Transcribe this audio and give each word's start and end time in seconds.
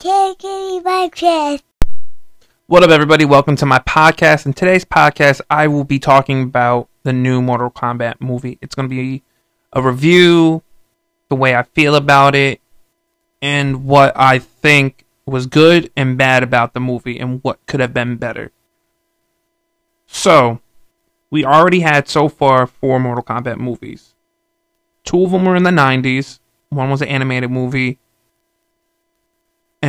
Chest. 0.00 1.62
What 2.68 2.82
up, 2.82 2.88
everybody? 2.88 3.26
Welcome 3.26 3.56
to 3.56 3.66
my 3.66 3.80
podcast. 3.80 4.46
In 4.46 4.54
today's 4.54 4.82
podcast, 4.82 5.42
I 5.50 5.68
will 5.68 5.84
be 5.84 5.98
talking 5.98 6.42
about 6.42 6.88
the 7.02 7.12
new 7.12 7.42
Mortal 7.42 7.70
Kombat 7.70 8.18
movie. 8.18 8.56
It's 8.62 8.74
going 8.74 8.88
to 8.88 8.94
be 8.94 9.22
a 9.74 9.82
review, 9.82 10.62
the 11.28 11.36
way 11.36 11.54
I 11.54 11.64
feel 11.64 11.94
about 11.94 12.34
it, 12.34 12.62
and 13.42 13.84
what 13.84 14.16
I 14.16 14.38
think 14.38 15.04
was 15.26 15.46
good 15.46 15.92
and 15.94 16.16
bad 16.16 16.42
about 16.42 16.72
the 16.72 16.80
movie 16.80 17.18
and 17.18 17.44
what 17.44 17.58
could 17.66 17.80
have 17.80 17.92
been 17.92 18.16
better. 18.16 18.52
So, 20.06 20.60
we 21.30 21.44
already 21.44 21.80
had 21.80 22.08
so 22.08 22.30
far 22.30 22.66
four 22.66 22.98
Mortal 22.98 23.22
Kombat 23.22 23.58
movies. 23.58 24.14
Two 25.04 25.24
of 25.24 25.32
them 25.32 25.44
were 25.44 25.56
in 25.56 25.64
the 25.64 25.70
90s, 25.70 26.38
one 26.70 26.88
was 26.88 27.02
an 27.02 27.08
animated 27.08 27.50
movie, 27.50 27.98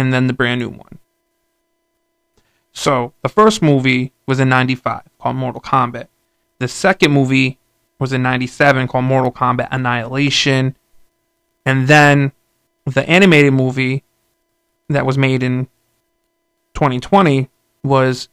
and 0.01 0.11
then 0.11 0.27
the 0.27 0.33
brand 0.33 0.59
new 0.59 0.69
one. 0.69 0.97
So, 2.73 3.13
the 3.21 3.29
first 3.29 3.61
movie 3.61 4.11
was 4.25 4.39
in 4.39 4.49
95 4.49 5.03
called 5.19 5.35
Mortal 5.35 5.61
Kombat. 5.61 6.07
The 6.59 6.67
second 6.67 7.11
movie 7.11 7.57
was 7.99 8.11
in 8.11 8.23
97 8.23 8.87
called 8.87 9.05
Mortal 9.05 9.31
Kombat 9.31 9.67
Annihilation. 9.71 10.75
And 11.65 11.87
then 11.87 12.31
the 12.85 13.07
animated 13.07 13.53
movie 13.53 14.03
that 14.89 15.05
was 15.05 15.17
made 15.17 15.43
in 15.43 15.65
2020 16.73 17.49
was 17.83 18.29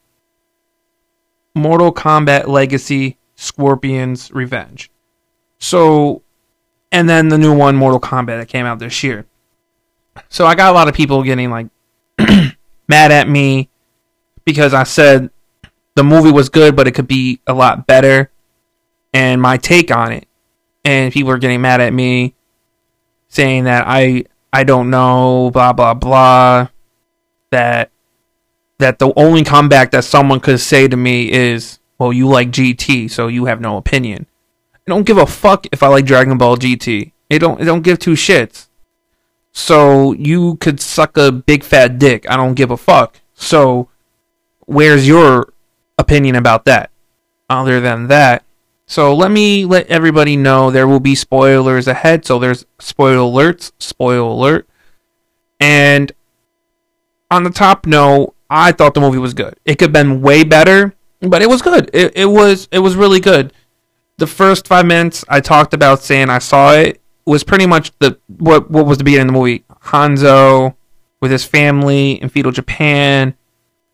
Mortal 1.55 1.92
Kombat 1.92 2.46
Legacy 2.46 3.19
Scorpion's 3.34 4.30
Revenge. 4.32 4.91
So, 5.58 6.22
and 6.91 7.08
then 7.08 7.28
the 7.28 7.38
new 7.38 7.55
one, 7.55 7.77
Mortal 7.77 8.00
Kombat, 8.00 8.38
that 8.38 8.48
came 8.48 8.64
out 8.64 8.78
this 8.78 9.02
year. 9.02 9.27
So 10.28 10.46
I 10.46 10.54
got 10.54 10.70
a 10.70 10.74
lot 10.74 10.88
of 10.88 10.95
people 10.95 11.22
getting 11.22 11.50
like 11.50 11.68
mad 12.88 13.12
at 13.12 13.28
me 13.28 13.68
because 14.44 14.74
I 14.74 14.84
said 14.84 15.30
the 15.94 16.05
movie 16.05 16.30
was 16.30 16.48
good, 16.48 16.77
but 16.77 16.86
it 16.86 16.92
could 16.92 17.08
be 17.08 17.41
a 17.47 17.52
lot 17.52 17.86
better, 17.86 18.30
and 19.12 19.42
my 19.42 19.56
take 19.56 19.91
on 19.91 20.12
it. 20.12 20.27
And 20.84 21.12
people 21.12 21.33
are 21.33 21.39
getting 21.39 21.61
mad 21.61 21.80
at 21.80 21.92
me, 21.92 22.34
saying 23.28 23.64
that 23.64 23.84
I 23.86 24.24
I 24.52 24.64
don't 24.64 24.91
know, 24.91 25.50
blah 25.52 25.72
blah 25.72 25.94
blah. 25.94 26.69
That 27.50 27.91
that 28.78 28.98
the 28.98 29.12
only 29.16 29.42
comeback 29.44 29.91
that 29.91 30.05
someone 30.05 30.41
could 30.41 30.61
say 30.61 30.89
to 30.89 30.96
me 30.96 31.33
is, 31.33 31.78
"Well, 31.98 32.12
you 32.12 32.28
like 32.28 32.50
GT, 32.50 33.11
so 33.11 33.27
you 33.27 33.46
have 33.46 33.61
no 33.61 33.77
opinion." 33.77 34.27
I 34.74 34.91
don't 34.91 35.05
give 35.05 35.19
a 35.19 35.27
fuck 35.27 35.66
if 35.72 35.83
I 35.83 35.89
like 35.89 36.06
Dragon 36.06 36.39
Ball 36.39 36.56
GT. 36.56 37.12
It 37.28 37.41
don't 37.41 37.61
it 37.61 37.64
don't 37.64 37.83
give 37.83 37.98
two 37.98 38.12
shits. 38.12 38.67
So 39.52 40.12
you 40.12 40.56
could 40.56 40.80
suck 40.80 41.16
a 41.16 41.32
big 41.32 41.64
fat 41.64 41.98
dick. 41.98 42.28
I 42.30 42.36
don't 42.36 42.54
give 42.54 42.70
a 42.70 42.77
fuck. 42.77 43.20
So 43.34 43.88
where's 44.66 45.06
your 45.06 45.52
opinion 45.98 46.36
about 46.36 46.64
that? 46.66 46.90
Other 47.50 47.80
than 47.80 48.08
that, 48.08 48.44
so 48.90 49.14
let 49.14 49.30
me 49.30 49.66
let 49.66 49.86
everybody 49.88 50.34
know 50.34 50.70
there 50.70 50.88
will 50.88 50.98
be 50.98 51.14
spoilers 51.14 51.86
ahead. 51.86 52.24
So 52.24 52.38
there's 52.38 52.64
spoiler 52.78 53.18
alerts, 53.18 53.70
spoiler 53.78 54.30
alert. 54.30 54.66
And 55.60 56.10
on 57.30 57.44
the 57.44 57.50
top 57.50 57.86
note, 57.86 58.34
I 58.48 58.72
thought 58.72 58.94
the 58.94 59.02
movie 59.02 59.18
was 59.18 59.34
good. 59.34 59.56
It 59.66 59.78
could 59.78 59.88
have 59.88 59.92
been 59.92 60.22
way 60.22 60.42
better, 60.42 60.94
but 61.20 61.42
it 61.42 61.50
was 61.50 61.60
good. 61.60 61.90
It, 61.92 62.16
it 62.16 62.24
was 62.24 62.66
it 62.72 62.78
was 62.78 62.96
really 62.96 63.20
good. 63.20 63.52
The 64.16 64.27
first 64.27 64.66
five 64.66 64.86
minutes 64.86 65.22
I 65.28 65.40
talked 65.40 65.74
about 65.74 66.02
saying 66.02 66.30
I 66.30 66.38
saw 66.38 66.72
it 66.72 66.98
was 67.28 67.44
pretty 67.44 67.66
much 67.66 67.92
the 67.98 68.18
what 68.26 68.70
what 68.70 68.86
was 68.86 68.98
the 68.98 69.04
beginning 69.04 69.28
of 69.28 69.34
the 69.34 69.38
movie. 69.38 69.64
Hanzo 69.84 70.74
with 71.20 71.30
his 71.30 71.44
family 71.44 72.12
in 72.12 72.28
feudal 72.28 72.52
Japan, 72.52 73.34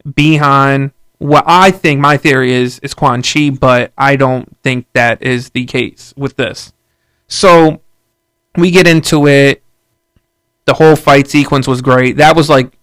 Bi-Han. 0.05 0.93
What 1.19 1.45
I 1.47 1.71
think 1.71 2.01
my 2.01 2.17
theory 2.17 2.53
is 2.53 2.79
is 2.81 2.95
Quan 2.95 3.23
Chi, 3.23 3.51
but 3.51 3.93
I 3.99 4.17
don't 4.17 4.57
think 4.63 4.87
that 4.93 5.23
is 5.23 5.51
the 5.51 5.65
case 5.65 6.15
with 6.17 6.37
this. 6.37 6.73
So 7.27 7.81
we 8.57 8.71
get 8.71 8.87
into 8.87 9.27
it. 9.27 9.63
The 10.67 10.75
whole 10.75 10.97
fight 10.97 11.29
sequence 11.29 11.67
was 11.67 11.83
great. 11.83 12.17
That 12.17 12.37
was 12.37 12.49
like 12.49 12.79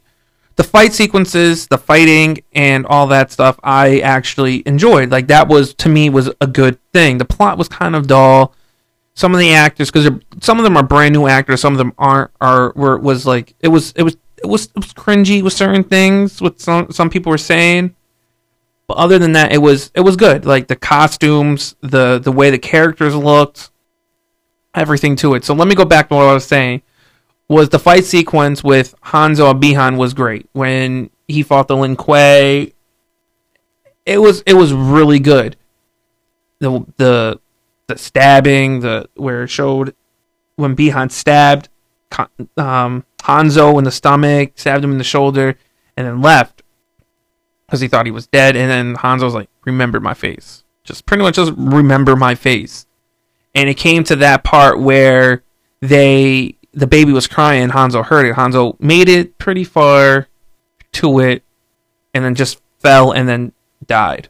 the 0.55 0.63
fight 0.63 0.93
sequences, 0.93 1.67
the 1.67 1.77
fighting, 1.77 2.43
and 2.53 2.85
all 2.85 3.07
that 3.07 3.31
stuff. 3.31 3.59
I 3.63 3.99
actually 3.99 4.63
enjoyed. 4.65 5.09
Like 5.09 5.27
that 5.27 5.47
was 5.47 5.73
to 5.75 5.89
me 5.89 6.09
was 6.09 6.29
a 6.41 6.47
good 6.47 6.77
thing. 6.91 7.17
The 7.17 7.25
plot 7.25 7.57
was 7.57 7.67
kind 7.67 7.95
of 7.95 8.07
dull. 8.07 8.53
Some 9.21 9.35
of 9.35 9.39
the 9.39 9.53
actors, 9.53 9.91
because 9.91 10.09
some 10.39 10.57
of 10.57 10.63
them 10.63 10.75
are 10.75 10.81
brand 10.81 11.13
new 11.13 11.27
actors, 11.27 11.61
some 11.61 11.73
of 11.73 11.77
them 11.77 11.93
aren't. 11.99 12.31
Are 12.41 12.73
were 12.75 12.97
was 12.97 13.23
like 13.23 13.53
it 13.59 13.67
was 13.67 13.91
it 13.95 14.01
was 14.01 14.17
it 14.43 14.47
was 14.47 14.65
it 14.75 14.77
was 14.77 14.93
cringy 14.93 15.43
with 15.43 15.53
certain 15.53 15.83
things. 15.83 16.41
What 16.41 16.59
some 16.59 16.91
some 16.91 17.11
people 17.11 17.29
were 17.29 17.37
saying. 17.37 17.95
But 18.87 18.97
other 18.97 19.19
than 19.19 19.33
that, 19.33 19.53
it 19.53 19.59
was 19.59 19.91
it 19.93 19.99
was 19.99 20.15
good. 20.15 20.47
Like 20.47 20.69
the 20.69 20.75
costumes, 20.75 21.75
the 21.81 22.17
the 22.17 22.31
way 22.31 22.49
the 22.49 22.57
characters 22.57 23.13
looked, 23.13 23.69
everything 24.73 25.15
to 25.17 25.35
it. 25.35 25.45
So 25.45 25.53
let 25.53 25.67
me 25.67 25.75
go 25.75 25.85
back 25.85 26.09
to 26.09 26.15
what 26.15 26.25
I 26.25 26.33
was 26.33 26.45
saying. 26.45 26.81
Was 27.47 27.69
the 27.69 27.77
fight 27.77 28.05
sequence 28.05 28.63
with 28.63 28.95
Hanzo 29.01 29.51
and 29.51 29.61
Bi-Han 29.61 29.97
was 29.97 30.15
great 30.15 30.49
when 30.53 31.11
he 31.27 31.43
fought 31.43 31.67
the 31.67 31.77
Lin 31.77 31.95
Kuei. 31.95 32.73
It 34.03 34.17
was 34.17 34.41
it 34.47 34.55
was 34.55 34.73
really 34.73 35.19
good. 35.19 35.57
The 36.57 36.83
the 36.97 37.39
the 37.91 37.97
stabbing, 37.97 38.79
the 38.81 39.09
where 39.15 39.43
it 39.43 39.49
showed 39.49 39.95
when 40.55 40.75
Bi-Han 40.75 41.09
stabbed 41.09 41.69
um, 42.57 43.05
Hanzo 43.23 43.77
in 43.77 43.83
the 43.83 43.91
stomach, 43.91 44.53
stabbed 44.55 44.83
him 44.83 44.91
in 44.91 44.97
the 44.97 45.03
shoulder, 45.03 45.57
and 45.95 46.07
then 46.07 46.21
left 46.21 46.63
because 47.65 47.81
he 47.81 47.87
thought 47.87 48.05
he 48.05 48.11
was 48.11 48.27
dead. 48.27 48.55
And 48.55 48.69
then 48.69 48.95
Hanzo 48.95 49.23
was 49.23 49.33
like, 49.33 49.49
"Remember 49.65 49.99
my 49.99 50.13
face." 50.13 50.63
Just 50.83 51.05
pretty 51.05 51.23
much 51.23 51.35
just 51.35 51.53
remember 51.55 52.15
my 52.15 52.35
face. 52.35 52.85
And 53.53 53.69
it 53.69 53.75
came 53.75 54.03
to 54.05 54.15
that 54.17 54.43
part 54.43 54.79
where 54.79 55.43
they 55.81 56.55
the 56.73 56.87
baby 56.87 57.11
was 57.11 57.27
crying. 57.27 57.69
Hanzo 57.69 58.05
heard 58.05 58.25
it. 58.25 58.35
Hanzo 58.35 58.79
made 58.79 59.09
it 59.09 59.37
pretty 59.37 59.63
far 59.63 60.27
to 60.93 61.19
it, 61.19 61.43
and 62.13 62.25
then 62.25 62.35
just 62.35 62.61
fell 62.79 63.11
and 63.11 63.27
then 63.27 63.53
died, 63.85 64.29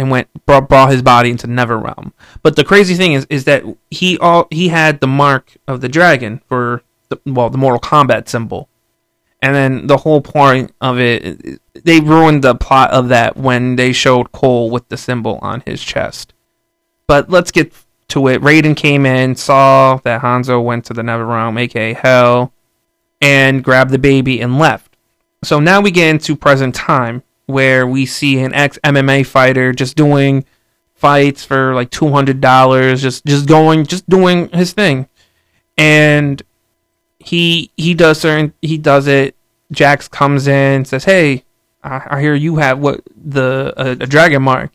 and 0.00 0.10
went 0.10 0.28
brought, 0.46 0.66
brought 0.66 0.90
his 0.90 1.02
body 1.02 1.30
into 1.30 1.46
Netherrealm. 1.46 2.12
But 2.42 2.56
the 2.56 2.64
crazy 2.64 2.94
thing 2.94 3.12
is, 3.12 3.26
is 3.28 3.44
that 3.44 3.62
he 3.90 4.16
all 4.16 4.48
he 4.50 4.68
had 4.68 5.00
the 5.00 5.06
mark 5.06 5.58
of 5.68 5.82
the 5.82 5.90
dragon 5.90 6.40
for 6.48 6.82
the 7.10 7.20
well 7.26 7.50
the 7.50 7.58
Mortal 7.58 7.80
Kombat 7.80 8.26
symbol, 8.26 8.70
and 9.42 9.54
then 9.54 9.86
the 9.88 9.98
whole 9.98 10.22
point 10.22 10.72
of 10.80 10.98
it, 10.98 11.60
they 11.74 12.00
ruined 12.00 12.42
the 12.42 12.54
plot 12.54 12.90
of 12.92 13.08
that 13.10 13.36
when 13.36 13.76
they 13.76 13.92
showed 13.92 14.32
Cole 14.32 14.70
with 14.70 14.88
the 14.88 14.96
symbol 14.96 15.38
on 15.42 15.62
his 15.66 15.82
chest. 15.82 16.32
But 17.06 17.28
let's 17.28 17.50
get 17.50 17.74
to 18.08 18.28
it. 18.28 18.40
Raiden 18.40 18.74
came 18.74 19.04
in, 19.04 19.36
saw 19.36 19.96
that 20.04 20.22
Hanzo 20.22 20.64
went 20.64 20.86
to 20.86 20.94
the 20.94 21.02
Netherrealm, 21.02 21.60
aka 21.60 21.92
Hell, 21.92 22.54
and 23.20 23.62
grabbed 23.62 23.90
the 23.90 23.98
baby 23.98 24.40
and 24.40 24.58
left. 24.58 24.96
So 25.44 25.60
now 25.60 25.82
we 25.82 25.90
get 25.90 26.08
into 26.08 26.36
present 26.36 26.74
time, 26.74 27.22
where 27.50 27.86
we 27.86 28.06
see 28.06 28.38
an 28.40 28.54
ex 28.54 28.78
MMA 28.84 29.26
fighter 29.26 29.72
just 29.72 29.96
doing 29.96 30.44
fights 30.94 31.44
for 31.44 31.74
like 31.74 31.90
two 31.90 32.08
hundred 32.08 32.40
dollars, 32.40 33.02
just 33.02 33.24
just 33.24 33.46
going, 33.46 33.86
just 33.86 34.08
doing 34.08 34.48
his 34.50 34.72
thing, 34.72 35.08
and 35.76 36.42
he 37.18 37.70
he 37.76 37.94
does 37.94 38.20
certain 38.20 38.52
he 38.62 38.78
does 38.78 39.06
it. 39.06 39.34
Jax 39.72 40.08
comes 40.08 40.46
in, 40.48 40.84
says, 40.84 41.04
"Hey, 41.04 41.44
I, 41.82 42.06
I 42.10 42.20
hear 42.20 42.34
you 42.34 42.56
have 42.56 42.78
what 42.78 43.02
the 43.16 43.72
a, 43.76 43.90
a 43.92 44.06
dragon 44.06 44.42
mark." 44.42 44.72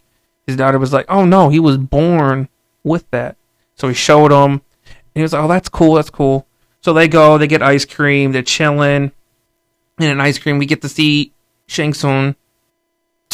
His 0.47 0.55
daughter 0.55 0.79
was 0.79 0.93
like, 0.93 1.05
"Oh 1.09 1.25
no, 1.25 1.49
he 1.49 1.59
was 1.59 1.77
born 1.77 2.49
with 2.83 3.09
that." 3.11 3.35
So 3.75 3.87
he 3.87 3.93
showed 3.93 4.31
him, 4.31 4.61
and 4.85 5.15
he 5.15 5.21
was 5.21 5.33
like, 5.33 5.43
"Oh, 5.43 5.47
that's 5.47 5.69
cool, 5.69 5.95
that's 5.95 6.09
cool." 6.09 6.47
So 6.81 6.93
they 6.93 7.07
go, 7.07 7.37
they 7.37 7.47
get 7.47 7.63
ice 7.63 7.83
cream, 7.83 8.31
they're 8.31 8.43
chilling, 8.43 9.11
and 9.97 10.09
an 10.09 10.21
ice 10.21 10.37
cream. 10.37 10.59
We 10.59 10.65
get 10.65 10.83
to 10.83 10.89
see 10.89 11.33
Shang 11.67 11.93
Tsung 11.93 12.35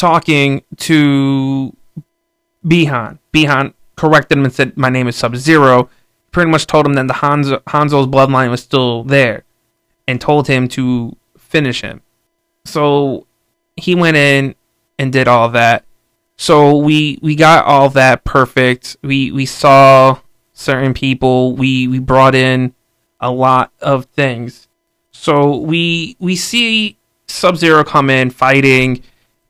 talking 0.02 0.64
to 0.76 1.76
Bi-Han. 2.64 3.20
Bi-Han 3.32 3.72
corrected 3.94 4.36
him 4.36 4.44
and 4.44 4.52
said, 4.52 4.76
"My 4.76 4.90
name 4.90 5.06
is 5.06 5.14
Sub 5.14 5.36
Zero." 5.36 5.88
Pretty 6.32 6.50
much 6.50 6.66
told 6.66 6.86
him 6.86 6.94
that 6.94 7.06
the 7.06 7.14
Hanzo, 7.14 7.62
Hanzo's 7.68 8.08
bloodline 8.08 8.50
was 8.50 8.60
still 8.60 9.04
there, 9.04 9.44
and 10.08 10.20
told 10.20 10.48
him 10.48 10.66
to 10.68 11.16
finish 11.38 11.82
him. 11.82 12.00
So 12.64 13.26
he 13.76 13.94
went 13.94 14.16
in 14.16 14.56
and 14.98 15.12
did 15.12 15.28
all 15.28 15.48
that. 15.50 15.84
So 16.36 16.76
we 16.78 17.20
we 17.22 17.36
got 17.36 17.64
all 17.64 17.88
that 17.90 18.24
perfect. 18.24 18.96
We 19.02 19.30
we 19.30 19.46
saw 19.46 20.18
certain 20.52 20.94
people. 20.94 21.54
We 21.54 21.86
we 21.86 22.00
brought 22.00 22.34
in 22.34 22.74
a 23.20 23.30
lot 23.30 23.70
of 23.80 24.06
things. 24.06 24.66
So 25.12 25.58
we 25.58 26.16
we 26.18 26.34
see 26.34 26.96
Sub 27.28 27.56
Zero 27.56 27.84
come 27.84 28.10
in 28.10 28.30
fighting 28.30 29.00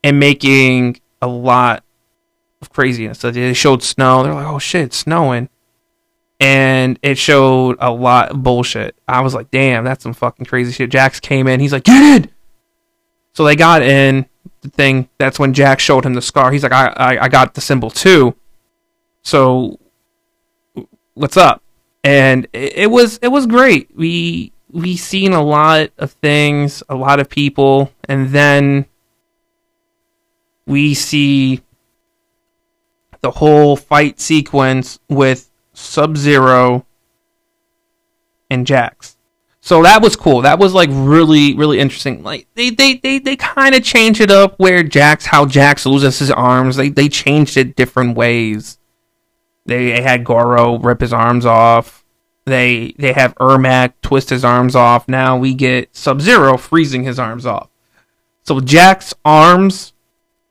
and 0.05 0.19
making 0.19 1.01
a 1.21 1.27
lot 1.27 1.85
of 2.61 2.71
craziness. 2.71 3.19
So 3.19 3.31
they 3.31 3.55
showed 3.55 3.83
snow. 3.83 4.23
They're 4.23 4.35
like, 4.35 4.47
"Oh 4.47 4.59
shit, 4.59 4.83
it's 4.83 4.97
snowing," 4.97 5.49
and 6.41 6.99
it 7.03 7.19
showed 7.19 7.77
a 7.81 7.91
lot 7.91 8.31
of 8.31 8.43
bullshit. 8.43 8.95
I 9.07 9.21
was 9.21 9.35
like, 9.35 9.51
"Damn, 9.51 9.85
that's 9.85 10.03
some 10.03 10.15
fucking 10.15 10.47
crazy 10.47 10.73
shit." 10.73 10.91
Jax 10.91 11.21
came 11.21 11.47
in. 11.47 11.61
He's 11.61 11.73
like, 11.73 11.85
"Get 11.85 12.23
in, 12.23 12.31
So 13.33 13.45
they 13.45 13.57
got 13.57 13.83
in 13.83 14.27
the 14.63 14.71
thing. 14.71 15.09
That's 15.19 15.39
when 15.39 15.53
Jax 15.53 15.83
showed 15.83 16.07
him 16.07 16.15
the 16.15 16.23
scar. 16.23 16.51
He's 16.51 16.63
like, 16.63 16.73
I, 16.73 16.87
I, 16.97 17.25
I 17.25 17.29
got 17.29 17.55
the 17.55 17.61
symbol 17.61 17.91
too. 17.91 18.35
So 19.23 19.79
what's 21.15 21.37
up? 21.37 21.63
And 22.03 22.47
it, 22.53 22.77
it 22.77 22.91
was 22.91 23.19
it 23.23 23.29
was 23.29 23.47
great. 23.47 23.91
We 23.95 24.53
we 24.71 24.97
seen 24.97 25.33
a 25.33 25.43
lot 25.43 25.91
of 25.99 26.13
things, 26.13 26.83
a 26.89 26.95
lot 26.95 27.21
of 27.21 27.29
people, 27.29 27.93
and 28.09 28.31
then 28.31 28.87
we 30.67 30.95
see 30.95 31.63
the 33.21 33.31
whole 33.31 33.77
fight 33.77 34.21
sequence 34.21 34.99
with 35.09 35.51
Sub 35.73 36.17
Zero 36.17 36.87
and 38.51 38.67
Jax. 38.67 39.17
So 39.65 39.85
that 39.85 40.03
was 40.03 40.17
cool. 40.17 40.43
That 40.43 40.59
was 40.59 40.75
like 40.75 40.91
really, 40.93 41.55
really 41.55 41.79
interesting. 41.79 42.25
Like 42.25 42.49
they 42.55 42.71
they 42.71 42.95
they, 42.95 43.21
they 43.21 43.37
kind 43.37 43.77
of 43.77 43.85
changed 43.85 44.21
it 44.21 44.31
up 44.31 44.59
where 44.59 44.83
Jax 44.83 45.27
how 45.27 45.47
Jax 45.47 45.87
loses 45.87 46.19
his 46.19 46.33
arms. 46.33 46.75
They 46.75 46.89
they 46.89 47.09
changed 47.09 47.57
it 47.57 47.77
different 47.77 48.17
ways. 48.17 48.79
They, 49.65 50.03
had 50.03 50.25
Goro 50.25 50.79
rip 50.79 51.01
his 51.01 51.13
arms 51.13 51.47
off. 51.47 52.05
They 52.45 52.95
they 52.99 53.13
have 53.13 53.37
Ermac 53.37 53.93
twist 54.03 54.31
his 54.31 54.45
arms 54.45 54.75
off. 54.75 55.07
Now 55.07 55.37
we 55.37 55.55
get 55.55 55.95
Sub 55.95 56.21
Zero 56.21 56.57
freezing 56.57 57.05
his 57.05 57.21
arms 57.21 57.47
off. 57.47 57.71
So 58.43 58.59
Jax's 58.59 59.15
arms, 59.25 59.93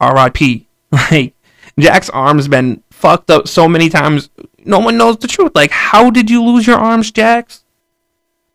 R.I.P. 0.01 0.68
Like 0.92 1.36
Jax's 1.80 2.09
arms 2.09 2.50
been 2.50 2.83
fucked 2.92 3.31
up 3.31 3.48
so 3.48 3.65
many 3.65 3.88
times. 3.88 4.30
No 4.65 4.80
one 4.80 4.98
knows 4.98 5.18
the 5.18 5.27
truth. 5.27 5.53
Like, 5.56 5.71
how 5.71 6.09
did 6.09 6.30
you 6.30 6.44
lose 6.44 6.68
your 6.68 6.75
arms, 6.77 7.12
Jax? 7.12 7.63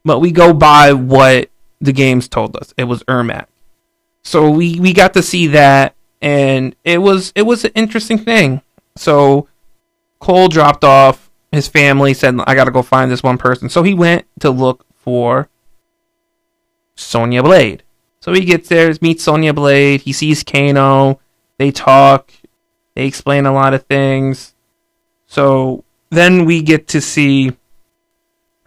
But 0.05 0.21
we 0.21 0.33
go 0.33 0.53
by 0.53 0.93
what 0.93 1.49
the 1.81 1.93
games 1.93 2.29
told 2.29 2.57
us. 2.57 2.75
It 2.77 2.85
was 2.85 3.03
Ermac. 3.05 3.47
So 4.23 4.51
we 4.51 4.79
we 4.79 4.93
got 4.93 5.15
to 5.15 5.23
see 5.23 5.47
that, 5.49 5.95
and 6.21 6.77
it 6.85 6.99
was 6.99 7.33
it 7.35 7.43
was 7.43 7.65
an 7.65 7.73
interesting 7.75 8.19
thing. 8.19 8.61
So 8.97 9.49
Cole 10.19 10.49
dropped 10.49 10.85
off 10.85 11.31
his 11.53 11.69
family, 11.69 12.15
said, 12.15 12.39
I 12.47 12.55
gotta 12.55 12.71
go 12.71 12.83
find 12.83 13.11
this 13.11 13.23
one 13.23 13.39
person. 13.39 13.69
So 13.69 13.83
he 13.83 13.95
went 13.95 14.27
to 14.41 14.51
look 14.51 14.85
for 14.95 15.49
Sonya 16.97 17.43
Blade. 17.43 17.83
So 18.21 18.33
he 18.33 18.45
gets 18.45 18.69
there, 18.69 18.93
meets 19.01 19.25
Sonya 19.25 19.53
Blade, 19.53 20.03
he 20.03 20.13
sees 20.13 20.43
Kano, 20.43 21.21
they 21.59 21.71
talk, 21.71 22.33
they 22.95 23.07
explain 23.07 23.47
a 23.47 23.53
lot 23.53 23.75
of 23.75 23.85
things. 23.85 24.55
So 25.27 25.85
then 26.11 26.45
we 26.45 26.63
get 26.63 26.89
to 26.89 27.01
see 27.01 27.57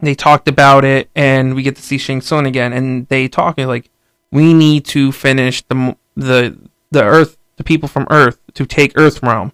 they 0.01 0.15
talked 0.15 0.47
about 0.47 0.85
it 0.85 1.09
and 1.13 1.55
we 1.55 1.61
get 1.61 1.75
to 1.75 1.81
see 1.81 1.97
Shang 1.97 2.21
Tsung 2.21 2.45
again 2.45 2.71
and 2.71 3.07
they 3.07 3.27
talk 3.27 3.57
like 3.57 3.89
we 4.31 4.53
need 4.53 4.85
to 4.85 5.11
finish 5.11 5.61
the 5.63 5.97
the 6.15 6.57
the 6.91 7.03
earth 7.03 7.37
the 7.57 7.65
people 7.65 7.89
from 7.89 8.07
earth 8.09 8.39
to 8.53 8.65
take 8.65 8.93
earth 8.95 9.21
realm 9.21 9.51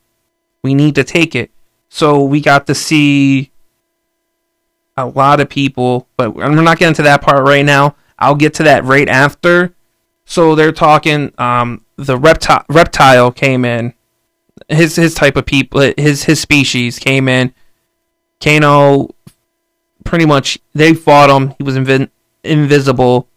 we 0.61 0.75
need 0.75 0.93
to 0.93 1.03
take 1.03 1.33
it 1.33 1.49
so 1.89 2.23
we 2.23 2.41
got 2.41 2.67
to 2.67 2.75
see 2.75 3.51
a 4.97 5.05
lot 5.05 5.39
of 5.39 5.49
people, 5.49 6.07
but 6.17 6.35
we're 6.35 6.49
not 6.49 6.77
getting 6.77 6.95
to 6.95 7.03
that 7.03 7.21
part 7.21 7.45
right 7.45 7.65
now. 7.65 7.95
I'll 8.17 8.35
get 8.35 8.53
to 8.55 8.63
that 8.63 8.83
right 8.83 9.07
after. 9.07 9.73
So 10.25 10.55
they're 10.55 10.71
talking. 10.71 11.33
Um, 11.37 11.84
the 11.95 12.17
reptile 12.17 12.65
reptile 12.69 13.31
came 13.31 13.65
in. 13.65 13.93
His 14.69 14.95
his 14.95 15.13
type 15.13 15.35
of 15.35 15.45
people, 15.45 15.93
his 15.97 16.23
his 16.23 16.39
species 16.39 16.99
came 16.99 17.27
in. 17.27 17.53
Kano, 18.41 19.09
pretty 20.03 20.25
much 20.25 20.57
they 20.73 20.93
fought 20.93 21.29
him. 21.29 21.53
He 21.57 21.63
was 21.63 21.75
invi- 21.75 22.09
invisible, 22.43 23.27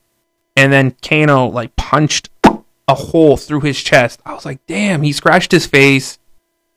and 0.56 0.72
then 0.72 0.96
Kano 1.02 1.46
like 1.46 1.74
punched 1.76 2.30
a 2.44 2.94
hole 2.94 3.36
through 3.36 3.60
his 3.60 3.80
chest. 3.80 4.20
I 4.24 4.34
was 4.34 4.44
like, 4.44 4.64
damn, 4.66 5.02
he 5.02 5.12
scratched 5.12 5.52
his 5.52 5.66
face. 5.66 6.18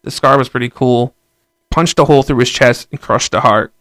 The 0.03 0.11
scar 0.11 0.37
was 0.37 0.49
pretty 0.49 0.69
cool 0.69 1.15
punched 1.71 1.97
a 1.97 2.05
hole 2.05 2.21
through 2.21 2.37
his 2.37 2.51
chest 2.51 2.87
and 2.91 3.01
crushed 3.01 3.31
the 3.31 3.41
heart. 3.41 3.73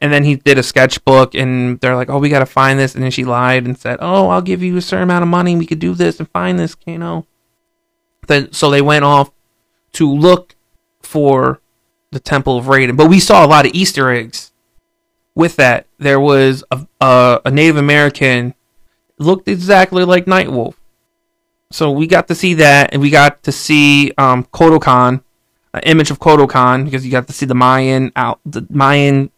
And 0.00 0.12
then 0.12 0.22
he 0.24 0.36
did 0.36 0.58
a 0.58 0.62
sketchbook, 0.62 1.34
and 1.34 1.80
they're 1.80 1.96
like, 1.96 2.08
"Oh, 2.08 2.18
we 2.18 2.28
got 2.28 2.38
to 2.38 2.46
find 2.46 2.78
this." 2.78 2.94
And 2.94 3.02
then 3.02 3.10
she 3.10 3.24
lied 3.24 3.64
and 3.64 3.76
said, 3.76 3.98
"Oh, 4.00 4.28
I'll 4.28 4.42
give 4.42 4.62
you 4.62 4.76
a 4.76 4.82
certain 4.82 5.04
amount 5.04 5.22
of 5.22 5.28
money. 5.28 5.56
We 5.56 5.66
could 5.66 5.80
do 5.80 5.94
this 5.94 6.18
and 6.18 6.30
find 6.30 6.58
this, 6.58 6.74
Kano." 6.74 7.26
Then, 8.28 8.52
so 8.52 8.70
they 8.70 8.82
went 8.82 9.04
off 9.04 9.30
to 9.94 10.12
look 10.12 10.54
for 11.02 11.60
the 12.12 12.20
Temple 12.20 12.58
of 12.58 12.66
Raiden. 12.66 12.96
But 12.96 13.08
we 13.08 13.18
saw 13.18 13.44
a 13.44 13.48
lot 13.48 13.66
of 13.66 13.74
Easter 13.74 14.10
eggs. 14.10 14.52
With 15.34 15.56
that, 15.56 15.86
there 15.98 16.20
was 16.20 16.64
a, 16.70 16.86
a, 17.00 17.40
a 17.46 17.50
Native 17.50 17.76
American 17.76 18.54
looked 19.18 19.48
exactly 19.48 20.04
like 20.04 20.26
Nightwolf. 20.26 20.74
So 21.70 21.90
we 21.90 22.06
got 22.06 22.28
to 22.28 22.34
see 22.34 22.54
that, 22.54 22.92
and 22.92 23.02
we 23.02 23.10
got 23.10 23.42
to 23.44 23.52
see 23.52 24.12
um, 24.16 24.44
Kotal 24.44 24.80
Kahn 24.80 25.22
an 25.74 25.82
image 25.84 26.10
of 26.10 26.18
Kotal 26.18 26.48
Kahn 26.48 26.84
because 26.84 27.04
you 27.04 27.12
got 27.12 27.26
to 27.26 27.32
see 27.32 27.46
the 27.46 27.54
Mayan 27.54 28.12
out 28.16 28.40
the 28.44 28.66
Mayan 28.70 29.30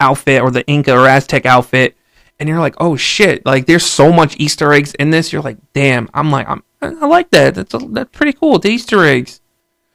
outfit 0.00 0.42
or 0.42 0.50
the 0.50 0.66
Inca 0.66 0.96
or 0.96 1.06
Aztec 1.06 1.46
outfit, 1.46 1.96
and 2.38 2.48
you're 2.48 2.60
like, 2.60 2.74
oh 2.78 2.96
shit! 2.96 3.44
Like 3.46 3.66
there's 3.66 3.86
so 3.86 4.12
much 4.12 4.36
Easter 4.38 4.72
eggs 4.72 4.94
in 4.94 5.10
this. 5.10 5.32
You're 5.32 5.42
like, 5.42 5.58
damn! 5.72 6.08
I'm 6.14 6.30
like, 6.30 6.48
I'm 6.48 6.62
I 6.82 7.06
like 7.06 7.30
that. 7.30 7.54
That's 7.54 7.74
a, 7.74 7.78
that's 7.78 8.16
pretty 8.16 8.32
cool. 8.32 8.58
The 8.58 8.68
Easter 8.68 9.04
eggs. 9.04 9.40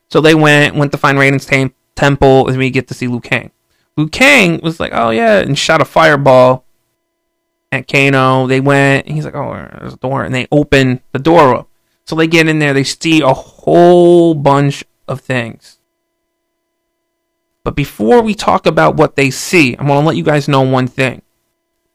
So 0.10 0.22
they 0.22 0.36
went 0.36 0.76
went 0.76 0.92
to 0.92 0.98
find 0.98 1.18
Raiden's 1.18 1.46
tam- 1.46 1.74
temple, 1.96 2.48
and 2.48 2.58
we 2.58 2.70
get 2.70 2.88
to 2.90 2.94
see 2.94 3.08
Liu 3.08 3.20
Kang. 3.20 3.52
Liu 3.98 4.08
Kang 4.08 4.60
was 4.62 4.80
like, 4.80 4.92
oh 4.94 5.12
yeah, 5.12 5.40
and 5.40 5.58
shot 5.58 5.82
a 5.82 5.86
fireball 5.86 6.66
at 7.72 7.88
Kano. 7.88 8.48
They 8.48 8.60
went, 8.60 9.06
and 9.06 9.16
he's 9.16 9.26
like, 9.26 9.36
oh, 9.36 9.54
there's 9.80 9.94
a 9.94 9.98
door, 9.98 10.24
and 10.24 10.34
they 10.34 10.48
open 10.52 11.02
the 11.12 11.20
door 11.20 11.56
up. 11.56 11.70
So 12.06 12.16
they 12.16 12.28
get 12.28 12.48
in 12.48 12.60
there, 12.60 12.74
they 12.74 12.84
see 12.84 13.22
a 13.22 13.34
whole 13.34 14.34
bunch 14.34 14.84
of 15.08 15.22
things. 15.22 15.78
But 17.64 17.76
before 17.76 18.22
we 18.22 18.34
talk 18.34 18.66
about 18.66 18.96
what 18.96 19.16
they 19.16 19.30
see, 19.30 19.76
I 19.78 19.84
want 19.84 20.04
to 20.04 20.08
let 20.08 20.18
you 20.18 20.24
guys 20.24 20.48
know 20.48 20.62
one 20.62 20.88
thing. 20.88 21.22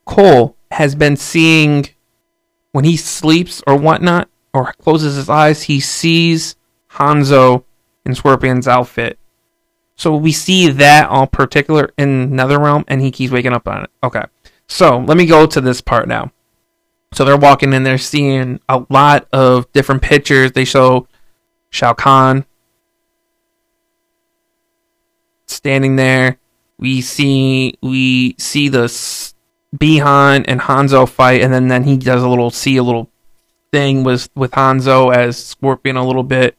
Cole 0.04 0.56
has 0.70 0.94
been 0.94 1.16
seeing, 1.16 1.86
when 2.72 2.84
he 2.84 2.96
sleeps 2.96 3.62
or 3.66 3.76
whatnot, 3.76 4.28
or 4.52 4.72
closes 4.74 5.16
his 5.16 5.28
eyes, 5.28 5.64
he 5.64 5.80
sees 5.80 6.56
Hanzo 6.92 7.64
in 8.04 8.14
Scorpion's 8.14 8.68
outfit. 8.68 9.18
So 9.96 10.14
we 10.14 10.30
see 10.30 10.68
that 10.68 11.08
all 11.08 11.26
particular 11.26 11.90
in 11.98 12.30
Netherrealm, 12.30 12.84
and 12.86 13.00
he 13.00 13.10
keeps 13.10 13.32
waking 13.32 13.52
up 13.52 13.66
on 13.66 13.84
it. 13.84 13.90
Okay. 14.02 14.22
So 14.69 14.98
let 14.98 15.16
me 15.16 15.26
go 15.26 15.46
to 15.46 15.60
this 15.60 15.80
part 15.80 16.06
now. 16.06 16.32
So 17.12 17.24
they're 17.24 17.36
walking 17.36 17.72
in, 17.72 17.82
they're 17.82 17.98
seeing 17.98 18.60
a 18.69 18.84
lot 18.90 19.26
of 19.32 19.70
different 19.72 20.02
pictures. 20.02 20.52
They 20.52 20.64
show 20.64 21.08
Shao 21.70 21.93
Kahn, 21.94 22.44
standing 25.67 25.96
there. 25.96 26.39
We 26.79 27.01
see 27.01 27.77
we 27.82 28.37
see 28.39 28.69
the 28.69 28.87
Bi-Han 29.73 30.44
and 30.44 30.61
Hanzo 30.61 31.08
fight, 31.08 31.43
and 31.43 31.53
then 31.53 31.67
then 31.67 31.82
he 31.82 31.96
does 31.96 32.23
a 32.23 32.29
little 32.29 32.51
see 32.51 32.77
a 32.77 32.85
little 32.85 33.11
thing 33.73 34.05
with 34.05 34.29
with 34.37 34.53
Hanzo 34.53 35.13
as 35.13 35.44
Scorpion 35.44 35.96
a 35.96 36.06
little 36.06 36.23
bit, 36.23 36.56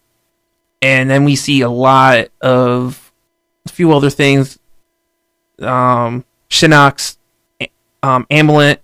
and 0.81 1.09
then 1.09 1.23
we 1.23 1.37
see 1.37 1.61
a 1.61 1.69
lot 1.69 2.27
of 2.41 3.13
a 3.65 3.69
few 3.69 3.93
other 3.93 4.09
things. 4.09 4.59
Um, 5.59 6.25
Shinnok's 6.49 7.17
um, 8.03 8.27
amulet 8.29 8.81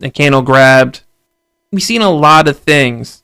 and 0.00 0.12
Kano 0.12 0.42
grabbed. 0.42 1.02
We've 1.70 1.82
seen 1.82 2.02
a 2.02 2.10
lot 2.10 2.48
of 2.48 2.58
things 2.58 3.22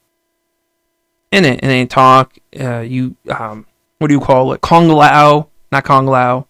in 1.32 1.44
it, 1.44 1.58
and 1.62 1.70
they 1.70 1.84
talk. 1.86 2.38
Uh, 2.58 2.78
you 2.78 3.16
um, 3.28 3.66
what 3.98 4.06
do 4.06 4.14
you 4.14 4.20
call 4.20 4.52
it? 4.52 4.60
Kung 4.60 4.88
Lao 4.88 5.49
not 5.72 5.84
Kong 5.84 6.06
Lao. 6.06 6.46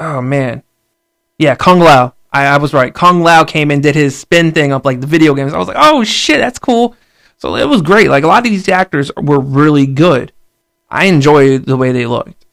Oh 0.00 0.20
man, 0.20 0.62
yeah, 1.38 1.54
Kong 1.54 1.80
Lao. 1.80 2.14
I, 2.32 2.46
I 2.46 2.56
was 2.58 2.74
right. 2.74 2.92
Kong 2.92 3.22
Lao 3.22 3.44
came 3.44 3.70
and 3.70 3.82
did 3.82 3.94
his 3.94 4.18
spin 4.18 4.52
thing 4.52 4.72
up 4.72 4.84
like 4.84 5.00
the 5.00 5.06
video 5.06 5.34
games. 5.34 5.54
I 5.54 5.58
was 5.58 5.68
like, 5.68 5.76
oh 5.78 6.02
shit, 6.02 6.38
that's 6.38 6.58
cool. 6.58 6.96
So 7.38 7.54
it 7.56 7.68
was 7.68 7.82
great. 7.82 8.08
Like 8.08 8.24
a 8.24 8.26
lot 8.26 8.44
of 8.44 8.50
these 8.50 8.68
actors 8.68 9.10
were 9.16 9.40
really 9.40 9.86
good. 9.86 10.32
I 10.90 11.06
enjoyed 11.06 11.66
the 11.66 11.76
way 11.76 11.92
they 11.92 12.06
looked. 12.06 12.44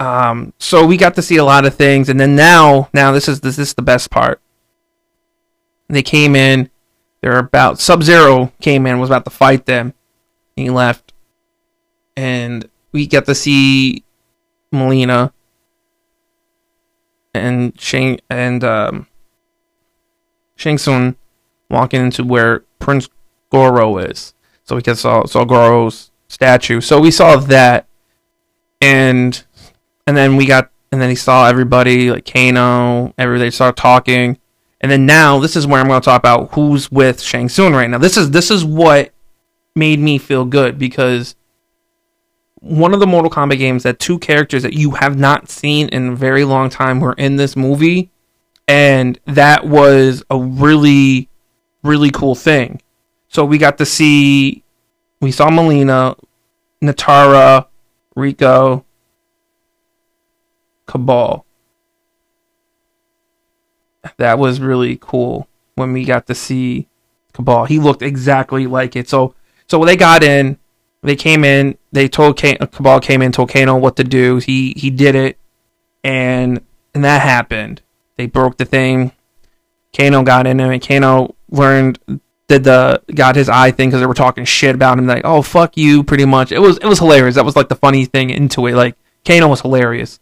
Um, 0.00 0.52
so 0.58 0.86
we 0.86 0.96
got 0.96 1.14
to 1.14 1.22
see 1.22 1.36
a 1.36 1.44
lot 1.44 1.64
of 1.64 1.74
things, 1.74 2.08
and 2.08 2.18
then 2.18 2.36
now, 2.36 2.88
now 2.92 3.12
this 3.12 3.28
is 3.28 3.40
this, 3.40 3.56
this 3.56 3.68
is 3.68 3.74
the 3.74 3.82
best 3.82 4.10
part. 4.10 4.40
They 5.88 6.02
came 6.02 6.34
in. 6.34 6.70
They're 7.20 7.38
about 7.38 7.80
Sub 7.80 8.02
Zero 8.02 8.52
came 8.60 8.86
in 8.86 8.98
was 8.98 9.08
about 9.08 9.24
to 9.24 9.30
fight 9.30 9.64
them. 9.66 9.94
He 10.56 10.68
left, 10.68 11.12
and 12.16 12.68
we 12.92 13.06
got 13.06 13.26
to 13.26 13.34
see 13.34 14.03
Mileena 14.74 15.32
and 17.32 17.78
Shang 17.80 18.20
and 18.30 18.62
um, 18.62 19.06
Shang 20.56 20.78
Tsung 20.78 21.16
walking 21.70 22.00
into 22.00 22.24
where 22.24 22.60
Prince 22.78 23.08
Goro 23.50 23.98
is. 23.98 24.34
So 24.64 24.76
we 24.76 24.82
can 24.82 24.96
saw 24.96 25.24
saw 25.26 25.44
Goro's 25.44 26.10
statue. 26.28 26.80
So 26.80 27.00
we 27.00 27.10
saw 27.10 27.36
that, 27.36 27.86
and 28.80 29.42
and 30.06 30.16
then 30.16 30.36
we 30.36 30.46
got 30.46 30.70
and 30.94 31.02
then 31.02 31.08
he 31.08 31.16
saw 31.16 31.48
everybody 31.48 32.10
like 32.10 32.24
Kano. 32.24 33.12
Everybody 33.18 33.50
started 33.50 33.76
talking, 33.76 34.38
And 34.80 34.90
then 34.90 35.06
now 35.06 35.40
this 35.40 35.56
is 35.56 35.66
where 35.66 35.80
I'm 35.80 35.88
going 35.88 36.00
to 36.00 36.04
talk 36.04 36.20
about 36.20 36.52
who's 36.52 36.90
with 36.90 37.20
Shang 37.20 37.48
Tsung 37.48 37.74
right 37.74 37.90
now. 37.90 37.98
This 37.98 38.16
is 38.16 38.30
this 38.30 38.50
is 38.50 38.64
what 38.64 39.12
made 39.74 39.98
me 39.98 40.18
feel 40.18 40.44
good 40.44 40.78
because 40.78 41.34
one 42.64 42.94
of 42.94 43.00
the 43.00 43.06
Mortal 43.06 43.30
Kombat 43.30 43.58
games 43.58 43.82
that 43.82 43.98
two 43.98 44.18
characters 44.18 44.62
that 44.62 44.72
you 44.72 44.92
have 44.92 45.18
not 45.18 45.50
seen 45.50 45.88
in 45.90 46.08
a 46.08 46.16
very 46.16 46.44
long 46.44 46.70
time 46.70 46.98
were 46.98 47.12
in 47.12 47.36
this 47.36 47.56
movie 47.56 48.10
and 48.66 49.20
that 49.26 49.66
was 49.66 50.22
a 50.30 50.38
really 50.38 51.28
really 51.82 52.10
cool 52.10 52.34
thing. 52.34 52.80
So 53.28 53.44
we 53.44 53.58
got 53.58 53.78
to 53.78 53.86
see 53.86 54.62
we 55.20 55.30
saw 55.30 55.50
Mileena, 55.50 56.18
Nitara, 56.82 57.66
Reiko, 58.16 58.84
Kabal. 60.86 61.44
That 64.16 64.38
was 64.38 64.60
really 64.60 64.98
cool 65.00 65.48
when 65.74 65.92
we 65.92 66.04
got 66.04 66.26
to 66.28 66.34
see 66.34 66.88
Kabal. 67.34 67.66
He 67.66 67.78
looked 67.78 68.02
exactly 68.02 68.66
like 68.66 68.96
it. 68.96 69.08
So 69.08 69.34
so 69.66 69.84
they 69.84 69.96
got 69.96 70.22
in, 70.22 70.58
they 71.04 71.16
came 71.16 71.44
in, 71.44 71.76
they 71.92 72.08
told 72.08 72.40
Kano, 72.40 72.66
Kabal 72.66 73.00
came 73.00 73.20
in, 73.20 73.30
told 73.30 73.50
Kano 73.50 73.76
what 73.76 73.96
to 73.96 74.04
do. 74.04 74.38
He 74.38 74.74
he 74.76 74.90
did 74.90 75.14
it, 75.14 75.38
and 76.02 76.60
and 76.94 77.04
that 77.04 77.20
happened. 77.20 77.82
They 78.16 78.26
broke 78.26 78.56
the 78.56 78.64
thing. 78.64 79.12
Kano 79.94 80.22
got 80.22 80.46
in 80.46 80.58
and 80.60 80.82
Kano 80.82 81.34
learned 81.50 81.98
did 82.48 82.64
the 82.64 83.02
got 83.14 83.36
his 83.36 83.48
eye 83.48 83.70
thing 83.70 83.88
because 83.90 84.00
they 84.00 84.06
were 84.06 84.14
talking 84.14 84.44
shit 84.44 84.74
about 84.74 84.98
him. 84.98 85.06
Like, 85.06 85.22
oh 85.24 85.42
fuck 85.42 85.76
you, 85.76 86.02
pretty 86.02 86.24
much. 86.24 86.52
It 86.52 86.58
was 86.58 86.78
it 86.78 86.86
was 86.86 86.98
hilarious. 86.98 87.34
That 87.34 87.44
was 87.44 87.56
like 87.56 87.68
the 87.68 87.76
funny 87.76 88.06
thing 88.06 88.30
into 88.30 88.66
it. 88.66 88.74
Like 88.74 88.96
Kano 89.24 89.48
was 89.48 89.60
hilarious. 89.60 90.20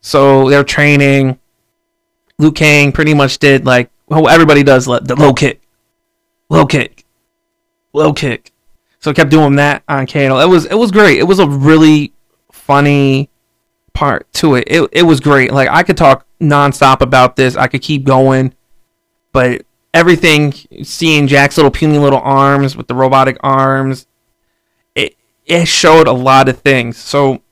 So 0.00 0.50
they're 0.50 0.64
training. 0.64 1.38
Liu 2.38 2.52
Kang 2.52 2.92
pretty 2.92 3.14
much 3.14 3.38
did 3.38 3.64
like 3.64 3.90
well 4.08 4.28
everybody 4.28 4.62
does 4.62 4.86
the 4.86 5.16
low 5.16 5.32
kick, 5.32 5.62
low 6.50 6.66
kick, 6.66 7.04
low 7.92 8.12
kick. 8.12 8.52
So 9.06 9.12
I 9.12 9.14
kept 9.14 9.30
doing 9.30 9.54
that 9.54 9.84
on 9.86 10.08
Kano. 10.08 10.40
It 10.40 10.48
was 10.48 10.64
it 10.64 10.74
was 10.74 10.90
great. 10.90 11.20
It 11.20 11.28
was 11.28 11.38
a 11.38 11.46
really 11.46 12.12
funny 12.50 13.30
part 13.92 14.26
to 14.32 14.56
it. 14.56 14.64
It 14.66 14.88
it 14.90 15.02
was 15.04 15.20
great. 15.20 15.52
Like 15.52 15.68
I 15.68 15.84
could 15.84 15.96
talk 15.96 16.26
nonstop 16.40 17.02
about 17.02 17.36
this. 17.36 17.54
I 17.54 17.68
could 17.68 17.82
keep 17.82 18.02
going, 18.02 18.52
but 19.30 19.62
everything 19.94 20.54
seeing 20.82 21.28
Jax's 21.28 21.56
little 21.56 21.70
puny 21.70 21.98
little 21.98 22.18
arms 22.18 22.76
with 22.76 22.88
the 22.88 22.96
robotic 22.96 23.36
arms, 23.44 24.08
it 24.96 25.14
it 25.44 25.68
showed 25.68 26.08
a 26.08 26.12
lot 26.12 26.48
of 26.48 26.58
things. 26.58 26.96
So 26.96 27.42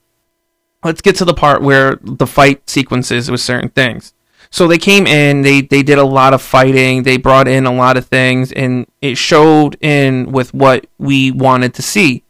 let's 0.83 0.99
get 0.99 1.15
to 1.15 1.23
the 1.23 1.33
part 1.33 1.61
where 1.61 1.97
the 2.01 2.27
fight 2.27 2.69
sequences 2.69 3.31
with 3.31 3.39
certain 3.39 3.69
things. 3.69 4.13
So 4.49 4.67
they 4.67 4.77
came 4.77 5.07
in, 5.07 5.41
they 5.41 5.61
they 5.61 5.83
did 5.83 5.97
a 5.97 6.03
lot 6.03 6.33
of 6.33 6.41
fighting, 6.41 7.03
they 7.03 7.17
brought 7.17 7.47
in 7.47 7.65
a 7.65 7.73
lot 7.73 7.97
of 7.97 8.05
things, 8.05 8.51
and 8.51 8.87
it 9.01 9.17
showed 9.17 9.77
in 9.81 10.31
with 10.31 10.53
what 10.53 10.87
we 10.97 11.31
wanted 11.31 11.73
to 11.75 11.81
see. 11.81 12.23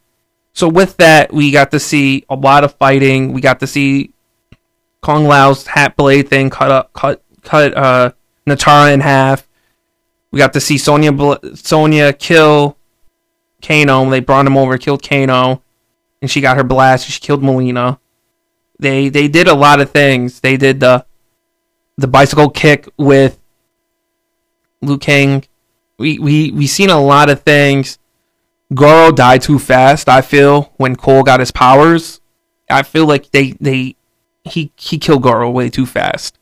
So 0.53 0.69
with 0.69 0.98
that, 0.98 1.34
we 1.34 1.51
got 1.51 1.72
to 1.72 1.79
see 1.79 2.25
a 2.29 2.36
lot 2.36 2.63
of 2.63 2.74
fighting. 2.75 3.34
We 3.34 3.41
got 3.41 3.60
to 3.60 3.67
see 3.67 4.13
Kong 5.01 5.25
Lao's 5.25 5.67
hat 5.67 5.95
blade 5.95 6.29
thing 6.29 6.50
cut 6.50 6.72
up, 6.72 6.93
cut 6.93 7.22
cut 7.43 7.75
uh, 7.75 8.12
Nitara 8.48 8.93
in 8.93 9.01
half. 9.01 9.48
We 10.31 10.39
got 10.39 10.53
to 10.53 10.62
see 10.62 10.77
Sonya 10.77 11.12
Sonya 11.55 12.13
kill 12.13 12.77
Kano. 13.62 14.10
They 14.10 14.19
brought 14.19 14.48
him 14.48 14.57
over, 14.57 14.77
killed 14.77 15.07
Kano, 15.07 15.62
and 16.22 16.31
she 16.31 16.41
got 16.41 16.57
her 16.57 16.63
blast. 16.63 17.07
She 17.10 17.19
killed 17.19 17.43
Mileena. 17.43 18.00
They 18.79 19.10
they 19.10 19.27
did 19.27 19.48
a 19.48 19.53
lot 19.53 19.79
of 19.79 19.91
things. 19.91 20.39
They 20.39 20.57
did 20.57 20.79
the 20.79 21.05
the 21.97 22.07
bicycle 22.07 22.49
kick 22.49 22.87
with 22.97 23.39
Liu 24.81 24.97
Kang. 24.97 25.43
We 25.97 26.19
we 26.19 26.51
we 26.51 26.67
seen 26.67 26.89
a 26.89 27.01
lot 27.01 27.29
of 27.29 27.41
things. 27.41 27.97
Goro 28.73 29.11
died 29.11 29.41
too 29.41 29.59
fast. 29.59 30.09
I 30.09 30.21
feel 30.21 30.73
when 30.77 30.95
Cole 30.95 31.23
got 31.23 31.39
his 31.39 31.51
powers. 31.51 32.19
I 32.69 32.83
feel 32.83 33.05
like 33.05 33.31
they 33.31 33.51
they 33.61 33.95
he 34.43 34.71
he 34.75 34.97
killed 34.97 35.23
Goro 35.23 35.49
way 35.49 35.69
too 35.69 35.85
fast. 35.85 36.37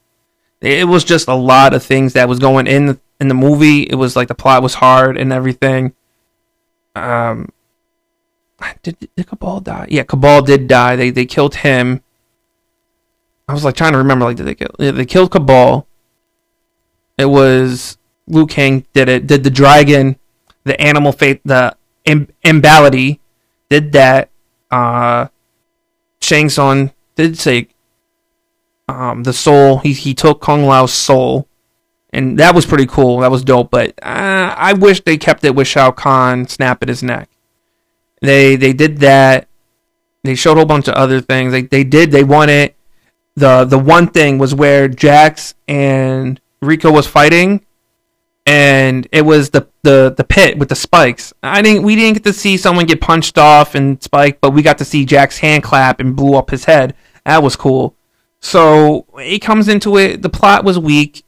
It 0.61 0.87
was 0.87 1.03
just 1.03 1.27
a 1.27 1.35
lot 1.35 1.73
of 1.73 1.83
things 1.83 2.13
that 2.13 2.29
was 2.29 2.39
going 2.39 2.67
in 2.67 2.99
in 3.19 3.27
the 3.27 3.33
movie. 3.33 3.83
It 3.83 3.95
was 3.95 4.15
like 4.15 4.27
the 4.27 4.35
plot 4.35 4.63
was 4.63 4.75
hard 4.75 5.17
and 5.17 5.33
everything. 5.33 5.93
Um, 6.95 7.49
did, 8.81 8.97
did 9.15 9.27
Kabal 9.27 9.59
die? 9.61 9.87
Yeah, 9.89 10.03
Kabal 10.03 10.41
did 10.41 10.67
die. 10.67 10.95
They 10.95 11.09
they 11.09 11.25
killed 11.25 11.55
him. 11.55 12.01
I 13.47 13.53
was 13.53 13.63
like 13.63 13.75
trying 13.75 13.91
to 13.93 13.97
remember. 13.97 14.25
Like, 14.25 14.37
did 14.37 14.47
they 14.47 14.55
kill? 14.55 14.69
Yeah, 14.79 14.91
they 14.91 15.05
killed 15.05 15.31
Kabal. 15.31 15.85
It 17.17 17.25
was 17.25 17.97
Liu 18.27 18.47
Kang 18.47 18.85
did 18.93 19.09
it. 19.09 19.27
Did 19.27 19.43
the 19.43 19.49
dragon, 19.49 20.17
the 20.63 20.79
animal 20.81 21.11
fate, 21.11 21.41
the 21.43 21.75
Im- 22.05 22.29
Imbality, 22.43 23.19
did 23.69 23.91
that. 23.93 24.29
Uh, 24.71 25.27
Shang 26.21 26.49
Tsung 26.49 26.91
did 27.15 27.37
say 27.37 27.67
um, 28.87 29.23
the 29.23 29.33
soul. 29.33 29.79
He 29.79 29.93
he 29.93 30.13
took 30.13 30.41
Kong 30.41 30.65
Lao's 30.65 30.93
soul, 30.93 31.47
and 32.11 32.39
that 32.39 32.55
was 32.55 32.65
pretty 32.65 32.85
cool. 32.85 33.19
That 33.19 33.31
was 33.31 33.43
dope. 33.43 33.71
But 33.71 33.89
uh, 34.01 34.55
I 34.57 34.73
wish 34.73 35.01
they 35.01 35.17
kept 35.17 35.43
it 35.43 35.53
with 35.53 35.67
Shao 35.67 35.91
Kahn 35.91 36.47
snapping 36.47 36.89
his 36.89 37.03
neck. 37.03 37.29
They 38.21 38.55
they 38.55 38.73
did 38.73 38.99
that. 38.99 39.47
They 40.23 40.35
showed 40.35 40.53
a 40.53 40.55
whole 40.55 40.65
bunch 40.65 40.87
of 40.87 40.93
other 40.93 41.19
things. 41.19 41.51
They 41.51 41.63
they 41.63 41.83
did. 41.83 42.11
They 42.11 42.23
won 42.23 42.49
it. 42.49 42.75
The 43.35 43.65
the 43.65 43.79
one 43.79 44.07
thing 44.07 44.37
was 44.37 44.53
where 44.53 44.87
Jax 44.87 45.55
and 45.67 46.39
Reiko 46.61 46.93
was 46.93 47.07
fighting, 47.07 47.65
and 48.45 49.07
it 49.11 49.23
was 49.23 49.49
the 49.49 49.67
the 49.81 50.13
the 50.15 50.23
pit 50.23 50.57
with 50.57 50.69
the 50.69 50.75
spikes. 50.75 51.33
I 51.41 51.61
didn't 51.61 51.83
we 51.83 51.95
didn't 51.95 52.15
get 52.15 52.23
to 52.25 52.33
see 52.33 52.57
someone 52.57 52.85
get 52.85 53.01
punched 53.01 53.37
off 53.37 53.75
and 53.75 54.01
spiked, 54.01 54.41
but 54.41 54.51
we 54.51 54.61
got 54.61 54.77
to 54.79 54.85
see 54.85 55.05
Jax's 55.05 55.39
hand 55.39 55.63
clap 55.63 55.99
and 55.99 56.15
blew 56.15 56.35
up 56.35 56.51
his 56.51 56.65
head. 56.65 56.95
That 57.25 57.41
was 57.41 57.55
cool. 57.55 57.95
So 58.39 59.07
it 59.17 59.39
comes 59.39 59.67
into 59.67 59.97
it. 59.97 60.21
The 60.21 60.29
plot 60.29 60.63
was 60.63 60.77
weak. 60.77 61.23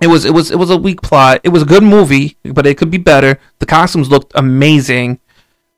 It 0.00 0.08
was 0.08 0.24
it 0.24 0.32
was 0.32 0.50
it 0.50 0.58
was 0.58 0.70
a 0.70 0.76
weak 0.76 1.02
plot. 1.02 1.40
It 1.44 1.50
was 1.50 1.62
a 1.62 1.66
good 1.66 1.84
movie, 1.84 2.36
but 2.42 2.66
it 2.66 2.76
could 2.78 2.90
be 2.90 2.98
better. 2.98 3.38
The 3.60 3.66
costumes 3.66 4.10
looked 4.10 4.32
amazing. 4.34 5.20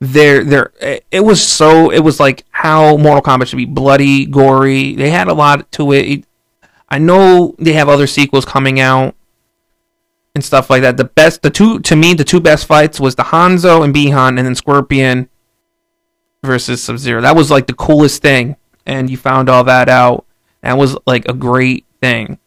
There 0.04 0.44
there 0.44 0.72
it 1.10 1.24
was 1.24 1.46
so 1.46 1.90
it 1.90 2.00
was 2.00 2.20
like 2.20 2.44
how 2.50 2.98
Mortal 2.98 3.22
Kombat 3.22 3.46
should 3.46 3.56
be 3.56 3.64
bloody, 3.64 4.26
gory. 4.26 4.94
They 4.94 5.08
had 5.08 5.28
a 5.28 5.32
lot 5.34 5.70
to 5.72 5.92
it. 5.92 6.24
I 6.90 6.98
know 6.98 7.54
they 7.58 7.72
have 7.72 7.88
other 7.88 8.06
sequels 8.06 8.44
coming 8.44 8.80
out 8.80 9.14
and 10.34 10.44
stuff 10.44 10.68
like 10.68 10.82
that. 10.82 10.98
The 10.98 11.04
best 11.04 11.40
the 11.40 11.50
two 11.50 11.80
to 11.80 11.96
me 11.96 12.12
the 12.12 12.24
two 12.24 12.40
best 12.40 12.66
fights 12.66 13.00
was 13.00 13.14
the 13.14 13.22
Hanzo 13.22 13.82
and 13.82 13.94
Bi-Han 13.94 14.36
and 14.36 14.46
then 14.46 14.54
Scorpion 14.54 15.30
versus 16.42 16.82
Sub-Zero. 16.82 17.22
That 17.22 17.34
was 17.34 17.50
like 17.50 17.66
the 17.66 17.72
coolest 17.72 18.20
thing 18.20 18.56
and 18.84 19.08
you 19.08 19.16
found 19.16 19.48
all 19.48 19.64
that 19.64 19.88
out 19.88 20.26
that 20.60 20.76
was 20.76 20.96
like 21.06 21.26
a 21.28 21.34
great 21.34 21.86
thing. 22.00 22.38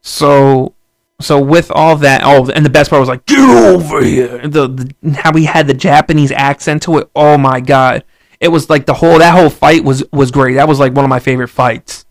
So 0.00 0.74
so 1.20 1.40
with 1.40 1.70
all 1.72 1.96
that, 1.96 2.22
oh, 2.24 2.48
and 2.50 2.64
the 2.64 2.70
best 2.70 2.90
part 2.90 3.00
was 3.00 3.08
like, 3.08 3.26
get 3.26 3.38
over 3.40 4.04
here. 4.04 4.46
The, 4.46 4.68
the 4.68 5.14
how 5.16 5.32
we 5.32 5.44
had 5.44 5.66
the 5.66 5.74
Japanese 5.74 6.30
accent 6.30 6.82
to 6.84 6.98
it. 6.98 7.10
Oh 7.14 7.36
my 7.36 7.60
god, 7.60 8.04
it 8.40 8.48
was 8.48 8.70
like 8.70 8.86
the 8.86 8.94
whole 8.94 9.18
that 9.18 9.36
whole 9.36 9.50
fight 9.50 9.84
was 9.84 10.04
was 10.12 10.30
great. 10.30 10.54
That 10.54 10.68
was 10.68 10.78
like 10.78 10.92
one 10.92 11.04
of 11.04 11.08
my 11.08 11.18
favorite 11.18 11.48
fights. 11.48 12.04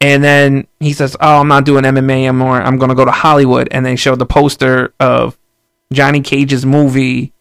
And 0.00 0.22
then 0.22 0.66
he 0.80 0.92
says, 0.92 1.16
"Oh, 1.20 1.40
I'm 1.40 1.48
not 1.48 1.64
doing 1.64 1.84
MMA 1.84 2.26
anymore. 2.26 2.60
I'm 2.60 2.78
gonna 2.78 2.96
go 2.96 3.04
to 3.04 3.10
Hollywood." 3.12 3.68
And 3.70 3.86
they 3.86 3.96
showed 3.96 4.18
the 4.18 4.26
poster 4.26 4.92
of 4.98 5.38
Johnny 5.92 6.20
Cage's 6.20 6.66
movie 6.66 7.32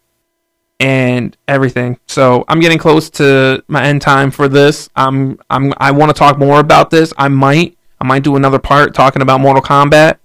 and 0.80 1.36
everything. 1.48 1.98
So 2.08 2.46
I'm 2.48 2.60
getting 2.60 2.78
close 2.78 3.10
to 3.12 3.64
my 3.68 3.84
end 3.84 4.02
time 4.02 4.30
for 4.30 4.48
this. 4.48 4.90
I'm 4.96 5.40
I'm 5.50 5.74
I 5.78 5.92
want 5.92 6.10
to 6.12 6.18
talk 6.18 6.38
more 6.38 6.60
about 6.60 6.92
this. 6.92 7.14
I 7.18 7.30
might 7.30 7.78
I 8.00 8.06
might 8.06 8.24
do 8.24 8.36
another 8.36 8.60
part 8.60 8.94
talking 8.94 9.22
about 9.22 9.42
Mortal 9.42 9.64
Kombat. 9.64 10.18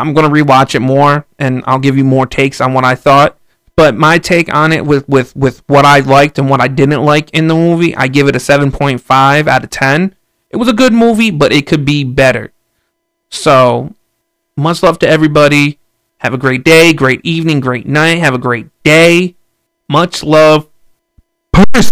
I'm 0.00 0.14
gonna 0.14 0.28
rewatch 0.30 0.74
it 0.74 0.80
more 0.80 1.26
and 1.38 1.62
I'll 1.66 1.78
give 1.78 1.96
you 1.96 2.04
more 2.04 2.26
takes 2.26 2.60
on 2.60 2.74
what 2.74 2.84
I 2.84 2.94
thought. 2.94 3.36
But 3.76 3.94
my 3.94 4.18
take 4.18 4.52
on 4.52 4.72
it 4.72 4.84
with 4.84 5.08
with 5.08 5.34
with 5.34 5.62
what 5.66 5.84
I 5.84 6.00
liked 6.00 6.38
and 6.38 6.50
what 6.50 6.60
I 6.60 6.68
didn't 6.68 7.04
like 7.04 7.30
in 7.30 7.48
the 7.48 7.54
movie, 7.54 7.94
I 7.96 8.08
give 8.08 8.28
it 8.28 8.36
a 8.36 8.38
7.5 8.38 9.46
out 9.46 9.64
of 9.64 9.70
10. 9.70 10.14
It 10.50 10.56
was 10.56 10.68
a 10.68 10.72
good 10.72 10.92
movie, 10.92 11.30
but 11.30 11.52
it 11.52 11.66
could 11.66 11.84
be 11.84 12.04
better. 12.04 12.52
So, 13.30 13.94
much 14.56 14.82
love 14.82 14.98
to 14.98 15.08
everybody. 15.08 15.78
Have 16.18 16.34
a 16.34 16.38
great 16.38 16.64
day, 16.64 16.92
great 16.92 17.20
evening, 17.24 17.60
great 17.60 17.86
night. 17.86 18.18
Have 18.18 18.34
a 18.34 18.38
great 18.38 18.68
day. 18.82 19.36
Much 19.88 20.22
love. 20.22 20.68
Peace. 21.54 21.90